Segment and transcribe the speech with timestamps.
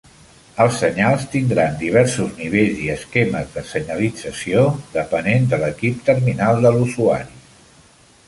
[0.63, 4.63] Els senyals tindran diversos nivells i esquemes de senyalització
[4.95, 7.37] depenent de l'equip terminal de l'usuari.